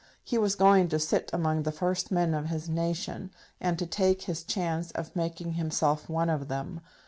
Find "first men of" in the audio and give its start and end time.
1.71-2.47